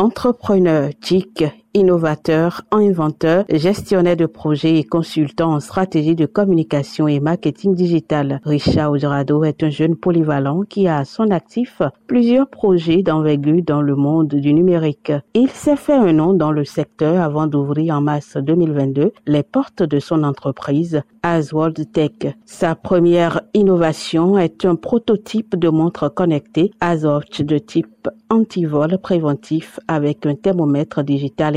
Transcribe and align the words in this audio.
Entrepreneur 0.00 0.92
innovateur, 1.74 2.62
inventeur, 2.70 3.44
gestionnaire 3.48 4.16
de 4.16 4.26
projets 4.26 4.78
et 4.78 4.84
consultant 4.84 5.54
en 5.54 5.60
stratégie 5.60 6.14
de 6.14 6.26
communication 6.26 7.08
et 7.08 7.20
marketing 7.20 7.74
digital. 7.74 8.40
Richard 8.44 8.92
Ojrado 8.92 9.44
est 9.44 9.62
un 9.62 9.70
jeune 9.70 9.96
polyvalent 9.96 10.62
qui 10.62 10.88
a 10.88 10.98
à 10.98 11.04
son 11.04 11.30
actif 11.30 11.82
plusieurs 12.06 12.48
projets 12.48 13.02
d'envergure 13.02 13.62
dans 13.64 13.82
le 13.82 13.96
monde 13.96 14.34
du 14.34 14.52
numérique. 14.52 15.12
Il 15.34 15.50
s'est 15.50 15.76
fait 15.76 15.94
un 15.94 16.12
nom 16.12 16.32
dans 16.32 16.52
le 16.52 16.64
secteur 16.64 17.20
avant 17.22 17.46
d'ouvrir 17.46 17.96
en 17.96 18.00
mars 18.00 18.36
2022 18.36 19.12
les 19.26 19.42
portes 19.42 19.82
de 19.82 19.98
son 19.98 20.24
entreprise 20.24 21.02
Asworld 21.22 21.92
Tech. 21.92 22.34
Sa 22.46 22.74
première 22.74 23.42
innovation 23.54 24.38
est 24.38 24.64
un 24.64 24.74
prototype 24.74 25.56
de 25.56 25.68
montre 25.68 26.08
connectée 26.08 26.70
Aswatch 26.80 27.42
de 27.42 27.58
type 27.58 28.08
antivol 28.30 28.98
préventif 28.98 29.78
avec 29.88 30.24
un 30.24 30.34
thermomètre 30.34 31.02
digital 31.02 31.56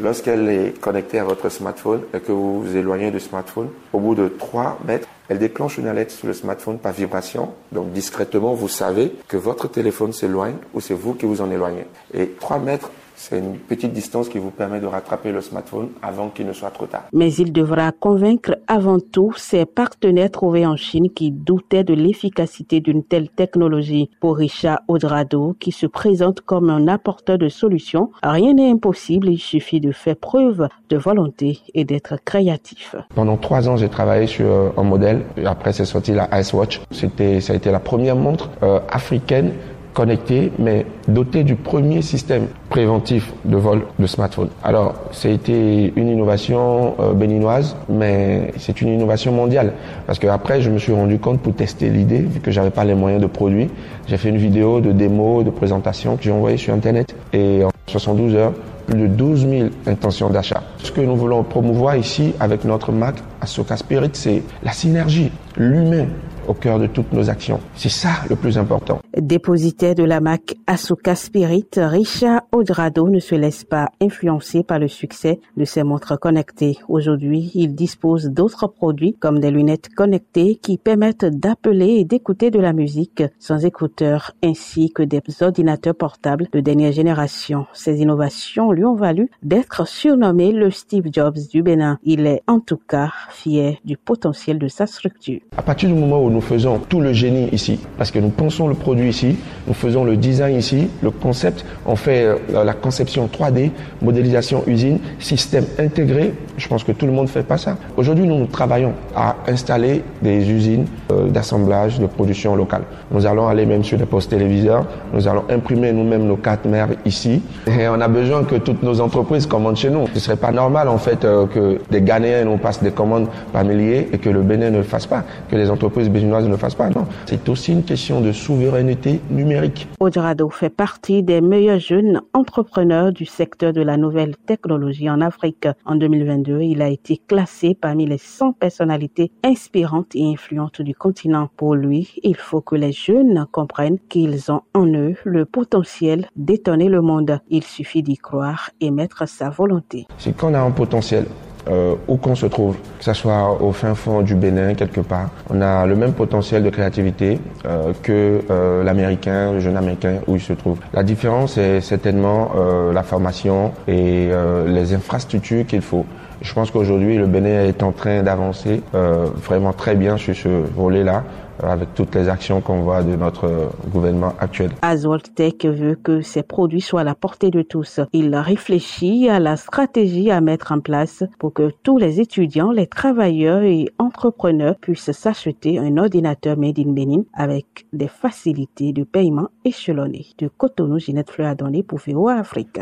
Lorsqu'elle 0.00 0.48
est 0.48 0.80
connectée 0.80 1.18
à 1.18 1.24
votre 1.24 1.48
smartphone 1.48 2.02
et 2.12 2.20
que 2.20 2.32
vous 2.32 2.62
vous 2.62 2.76
éloignez 2.76 3.10
du 3.10 3.20
smartphone, 3.20 3.68
au 3.92 4.00
bout 4.00 4.14
de 4.14 4.28
3 4.28 4.80
mètres, 4.86 5.08
elle 5.28 5.38
déclenche 5.38 5.78
une 5.78 5.86
alerte 5.86 6.10
sur 6.10 6.26
le 6.26 6.34
smartphone 6.34 6.78
par 6.78 6.92
vibration. 6.92 7.50
Donc 7.72 7.92
discrètement, 7.92 8.54
vous 8.54 8.68
savez 8.68 9.12
que 9.28 9.36
votre 9.36 9.68
téléphone 9.68 10.12
s'éloigne 10.12 10.56
ou 10.74 10.80
c'est 10.80 10.94
vous 10.94 11.14
qui 11.14 11.26
vous 11.26 11.40
en 11.40 11.50
éloignez. 11.50 11.86
Et 12.12 12.30
3 12.38 12.58
mètres, 12.58 12.90
c'est 13.14 13.38
une 13.38 13.56
petite 13.56 13.92
distance 13.92 14.28
qui 14.28 14.38
vous 14.38 14.50
permet 14.50 14.80
de 14.80 14.86
rattraper 14.86 15.32
le 15.32 15.40
smartphone 15.40 15.88
avant 16.02 16.28
qu'il 16.28 16.46
ne 16.46 16.52
soit 16.52 16.70
trop 16.70 16.86
tard. 16.86 17.04
Mais 17.12 17.32
il 17.34 17.52
devra 17.52 17.92
convaincre 17.92 18.56
avant 18.66 18.98
tout 18.98 19.32
ses 19.36 19.64
partenaires 19.66 20.30
trouvés 20.30 20.66
en 20.66 20.76
Chine 20.76 21.10
qui 21.10 21.30
doutaient 21.30 21.84
de 21.84 21.94
l'efficacité 21.94 22.80
d'une 22.80 23.04
telle 23.04 23.28
technologie. 23.28 24.10
Pour 24.20 24.36
Richard 24.36 24.80
Odrado, 24.88 25.56
qui 25.60 25.72
se 25.72 25.86
présente 25.86 26.40
comme 26.40 26.70
un 26.70 26.88
apporteur 26.88 27.38
de 27.38 27.48
solutions, 27.48 28.10
rien 28.22 28.54
n'est 28.54 28.70
impossible, 28.70 29.28
il 29.28 29.38
suffit 29.38 29.80
de 29.80 29.92
faire 29.92 30.16
preuve 30.16 30.68
de 30.88 30.96
volonté 30.96 31.60
et 31.74 31.84
d'être 31.84 32.16
créatif. 32.24 32.96
Pendant 33.14 33.36
trois 33.36 33.68
ans, 33.68 33.76
j'ai 33.76 33.88
travaillé 33.88 34.26
sur 34.26 34.46
euh, 34.46 34.70
un 34.76 34.82
modèle. 34.82 35.22
Après, 35.44 35.72
c'est 35.72 35.84
sorti 35.84 36.12
la 36.12 36.28
Ice 36.40 36.52
Watch. 36.52 36.80
C'était, 36.90 37.40
ça 37.40 37.52
a 37.52 37.56
été 37.56 37.70
la 37.70 37.80
première 37.80 38.16
montre 38.16 38.50
euh, 38.62 38.80
africaine 38.88 39.52
connecté, 39.94 40.52
mais 40.58 40.84
doté 41.08 41.44
du 41.44 41.54
premier 41.54 42.02
système 42.02 42.48
préventif 42.68 43.32
de 43.44 43.56
vol 43.56 43.82
de 43.98 44.06
smartphone. 44.06 44.48
Alors, 44.62 44.94
c'était 45.12 45.92
une 45.94 46.08
innovation 46.08 46.94
euh, 47.00 47.12
béninoise, 47.12 47.76
mais 47.88 48.52
c'est 48.58 48.80
une 48.82 48.88
innovation 48.88 49.32
mondiale. 49.32 49.72
Parce 50.06 50.18
que 50.18 50.26
après, 50.26 50.60
je 50.60 50.70
me 50.70 50.78
suis 50.78 50.92
rendu 50.92 51.18
compte 51.18 51.40
pour 51.40 51.54
tester 51.54 51.88
l'idée, 51.88 52.18
vu 52.18 52.40
que 52.40 52.50
j'avais 52.50 52.70
pas 52.70 52.84
les 52.84 52.94
moyens 52.94 53.22
de 53.22 53.28
produire, 53.28 53.68
j'ai 54.06 54.16
fait 54.16 54.28
une 54.28 54.36
vidéo 54.36 54.80
de 54.80 54.92
démo, 54.92 55.42
de 55.42 55.50
présentation 55.50 56.16
que 56.16 56.24
j'ai 56.24 56.32
envoyée 56.32 56.56
sur 56.56 56.74
Internet. 56.74 57.14
Et 57.32 57.62
en 57.64 57.70
72 57.86 58.34
heures, 58.34 58.52
plus 58.86 58.98
de 58.98 59.06
12 59.06 59.48
000 59.48 59.68
intentions 59.86 60.28
d'achat. 60.28 60.62
Ce 60.78 60.90
que 60.90 61.00
nous 61.00 61.16
voulons 61.16 61.42
promouvoir 61.42 61.96
ici 61.96 62.34
avec 62.40 62.64
notre 62.64 62.92
marque 62.92 63.18
Asoka 63.44 63.76
Spirit, 63.76 64.10
c'est 64.14 64.42
la 64.62 64.72
synergie, 64.72 65.30
l'humain, 65.56 66.06
au 66.48 66.54
cœur 66.54 66.78
de 66.78 66.86
toutes 66.86 67.12
nos 67.12 67.30
actions. 67.30 67.60
C'est 67.74 67.88
ça 67.88 68.10
le 68.28 68.36
plus 68.36 68.58
important. 68.58 69.00
Dépositaire 69.16 69.94
de 69.94 70.02
la 70.02 70.20
marque 70.20 70.56
Asuka 70.66 71.14
Spirit, 71.14 71.68
Richard 71.76 72.42
Odrado 72.52 73.08
ne 73.08 73.20
se 73.20 73.34
laisse 73.34 73.64
pas 73.64 73.88
influencer 74.00 74.62
par 74.62 74.78
le 74.78 74.88
succès 74.88 75.40
de 75.56 75.64
ses 75.64 75.82
montres 75.82 76.18
connectées. 76.18 76.78
Aujourd'hui, 76.88 77.50
il 77.54 77.74
dispose 77.74 78.26
d'autres 78.26 78.66
produits 78.66 79.14
comme 79.14 79.40
des 79.40 79.50
lunettes 79.50 79.88
connectées 79.94 80.56
qui 80.56 80.78
permettent 80.78 81.24
d'appeler 81.24 81.96
et 81.98 82.04
d'écouter 82.04 82.50
de 82.50 82.58
la 82.58 82.72
musique 82.72 83.22
sans 83.38 83.64
écouteurs 83.64 84.32
ainsi 84.42 84.90
que 84.90 85.02
des 85.02 85.20
ordinateurs 85.40 85.94
portables 85.94 86.48
de 86.52 86.60
dernière 86.60 86.92
génération. 86.92 87.66
Ces 87.72 88.00
innovations 88.00 88.72
lui 88.72 88.84
ont 88.84 88.96
valu 88.96 89.30
d'être 89.42 89.86
surnommé 89.86 90.52
le 90.52 90.70
Steve 90.70 91.08
Jobs 91.12 91.38
du 91.50 91.62
Bénin. 91.62 91.98
Il 92.02 92.26
est 92.26 92.42
en 92.46 92.60
tout 92.60 92.80
cas 92.88 93.10
fier 93.34 93.78
du 93.84 93.96
potentiel 93.96 94.58
de 94.58 94.68
sa 94.68 94.86
structure. 94.86 95.40
À 95.56 95.62
partir 95.62 95.88
du 95.88 95.94
moment 95.94 96.22
où 96.22 96.30
nous 96.30 96.40
faisons 96.40 96.78
tout 96.78 97.00
le 97.00 97.12
génie 97.12 97.48
ici, 97.52 97.78
parce 97.98 98.10
que 98.10 98.18
nous 98.18 98.30
pensons 98.30 98.68
le 98.68 98.74
produit 98.74 99.08
ici, 99.08 99.36
nous 99.66 99.74
faisons 99.74 100.04
le 100.04 100.16
design 100.16 100.56
ici, 100.56 100.88
le 101.02 101.10
concept, 101.10 101.64
on 101.84 101.96
fait 101.96 102.24
euh, 102.24 102.64
la 102.64 102.72
conception 102.72 103.26
3D, 103.26 103.70
modélisation 104.02 104.62
usine, 104.66 104.98
système 105.18 105.66
intégré. 105.78 106.32
Je 106.56 106.68
pense 106.68 106.84
que 106.84 106.92
tout 106.92 107.06
le 107.06 107.12
monde 107.12 107.26
ne 107.26 107.30
fait 107.30 107.42
pas 107.42 107.58
ça. 107.58 107.76
Aujourd'hui, 107.96 108.26
nous, 108.26 108.38
nous 108.38 108.46
travaillons 108.46 108.94
à 109.14 109.33
installer 109.46 110.02
des 110.22 110.50
usines 110.50 110.86
euh, 111.12 111.28
d'assemblage, 111.28 111.98
de 111.98 112.06
production 112.06 112.56
locale. 112.56 112.82
Nous 113.10 113.26
allons 113.26 113.48
aller 113.48 113.66
même 113.66 113.84
sur 113.84 113.98
des 113.98 114.06
postes 114.06 114.30
téléviseurs, 114.30 114.86
nous 115.12 115.28
allons 115.28 115.44
imprimer 115.50 115.92
nous-mêmes 115.92 116.26
nos 116.26 116.36
cartes 116.36 116.64
mères 116.64 116.88
ici. 117.04 117.42
Et 117.66 117.88
on 117.88 118.00
a 118.00 118.08
besoin 118.08 118.44
que 118.44 118.56
toutes 118.56 118.82
nos 118.82 119.00
entreprises 119.00 119.46
commandent 119.46 119.76
chez 119.76 119.90
nous. 119.90 120.06
Ce 120.14 120.20
serait 120.20 120.36
pas 120.36 120.52
normal 120.52 120.88
en 120.88 120.98
fait 120.98 121.24
euh, 121.24 121.46
que 121.46 121.80
des 121.90 122.02
Ghanéens 122.02 122.44
nous 122.44 122.56
passent 122.56 122.82
des 122.82 122.90
commandes 122.90 123.28
par 123.52 123.64
milliers 123.64 124.08
et 124.12 124.18
que 124.18 124.30
le 124.30 124.42
Bénin 124.42 124.70
ne 124.70 124.78
le 124.78 124.82
fasse 124.82 125.06
pas, 125.06 125.24
que 125.50 125.56
les 125.56 125.70
entreprises 125.70 126.10
ne 126.10 126.48
le 126.48 126.56
fasse 126.56 126.74
pas. 126.74 126.90
Non, 126.90 127.06
c'est 127.26 127.48
aussi 127.48 127.72
une 127.72 127.82
question 127.82 128.20
de 128.20 128.32
souveraineté 128.32 129.20
numérique. 129.30 129.88
Odrado 130.00 130.48
fait 130.50 130.70
partie 130.70 131.22
des 131.22 131.40
meilleurs 131.40 131.78
jeunes 131.78 132.20
entrepreneurs 132.32 133.12
du 133.12 133.24
secteur 133.24 133.72
de 133.72 133.82
la 133.82 133.96
nouvelle 133.96 134.36
technologie 134.36 135.10
en 135.10 135.20
Afrique. 135.20 135.68
En 135.84 135.96
2022, 135.96 136.60
il 136.62 136.82
a 136.82 136.88
été 136.88 137.20
classé 137.26 137.76
parmi 137.80 138.06
les 138.06 138.18
100 138.18 138.52
personnalités 138.52 139.30
inspirantes 139.44 140.16
et 140.16 140.24
influentes 140.26 140.82
du 140.82 140.94
continent. 140.94 141.48
Pour 141.56 141.74
lui, 141.74 142.14
il 142.22 142.36
faut 142.36 142.62
que 142.62 142.74
les 142.74 142.92
jeunes 142.92 143.46
comprennent 143.52 143.98
qu'ils 144.08 144.50
ont 144.50 144.62
en 144.74 144.86
eux 144.86 145.14
le 145.24 145.44
potentiel 145.44 146.26
d'étonner 146.34 146.88
le 146.88 147.02
monde. 147.02 147.38
Il 147.50 147.62
suffit 147.62 148.02
d'y 148.02 148.16
croire 148.16 148.70
et 148.80 148.90
mettre 148.90 149.28
sa 149.28 149.50
volonté. 149.50 150.06
C'est 150.18 150.36
qu'on 150.36 150.54
a 150.54 150.60
un 150.60 150.70
potentiel 150.70 151.26
euh, 151.68 151.94
où 152.08 152.16
qu'on 152.16 152.34
se 152.34 152.46
trouve, 152.46 152.76
que 152.98 153.04
ce 153.04 153.12
soit 153.12 153.62
au 153.62 153.72
fin 153.72 153.94
fond 153.94 154.22
du 154.22 154.34
Bénin, 154.34 154.74
quelque 154.74 155.00
part. 155.00 155.30
On 155.50 155.60
a 155.60 155.86
le 155.86 155.96
même 155.96 156.12
potentiel 156.12 156.62
de 156.62 156.70
créativité 156.70 157.38
euh, 157.64 157.92
que 158.02 158.40
euh, 158.50 158.84
l'Américain, 158.84 159.52
le 159.52 159.60
jeune 159.60 159.76
Américain, 159.76 160.18
où 160.26 160.36
il 160.36 160.40
se 160.40 160.52
trouve. 160.52 160.78
La 160.92 161.02
différence 161.02 161.56
est 161.58 161.80
certainement 161.80 162.50
euh, 162.56 162.92
la 162.92 163.02
formation 163.02 163.72
et 163.88 164.28
euh, 164.30 164.66
les 164.68 164.94
infrastructures 164.94 165.66
qu'il 165.66 165.82
faut. 165.82 166.04
Je 166.40 166.52
pense 166.52 166.70
qu'aujourd'hui, 166.70 167.16
le 167.16 167.26
Bénin 167.26 167.64
est 167.64 167.82
en 167.82 167.92
train 167.92 168.22
d'avancer 168.22 168.82
vraiment 168.92 169.72
très 169.72 169.94
bien 169.94 170.16
sur 170.16 170.34
ce 170.34 170.48
volet-là 170.48 171.24
avec 171.62 171.94
toutes 171.94 172.14
les 172.14 172.28
actions 172.28 172.60
qu'on 172.60 172.80
voit 172.80 173.02
de 173.02 173.14
notre 173.14 173.70
gouvernement 173.92 174.34
actuel. 174.40 174.70
Aswald 174.82 175.34
Tech 175.34 175.64
veut 175.64 175.94
que 175.94 176.20
ces 176.20 176.42
produits 176.42 176.80
soient 176.80 177.02
à 177.02 177.04
la 177.04 177.14
portée 177.14 177.50
de 177.50 177.62
tous. 177.62 178.00
Il 178.12 178.34
réfléchit 178.34 179.28
à 179.28 179.38
la 179.38 179.56
stratégie 179.56 180.30
à 180.30 180.40
mettre 180.40 180.72
en 180.72 180.80
place 180.80 181.22
pour 181.38 181.52
que 181.52 181.70
tous 181.82 181.98
les 181.98 182.20
étudiants, 182.20 182.72
les 182.72 182.86
travailleurs 182.86 183.62
et 183.62 183.86
entrepreneurs 183.98 184.76
puissent 184.80 185.12
s'acheter 185.12 185.78
un 185.78 185.96
ordinateur 185.96 186.56
made 186.56 186.78
in 186.78 186.92
Benin 186.92 187.22
avec 187.32 187.86
des 187.92 188.08
facilités 188.08 188.92
de 188.92 189.04
paiement 189.04 189.48
échelonnées. 189.64 190.26
De 190.38 190.48
Cotonou, 190.48 190.98
Ginette 190.98 191.30
Fleur 191.30 191.48
a 191.50 191.54
donné 191.54 191.82
pour 191.82 192.00
VOA 192.04 192.34
Afrique. 192.34 192.80